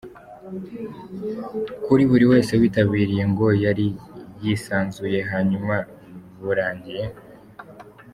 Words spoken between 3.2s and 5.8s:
ngo yari yisanzuye hanyuma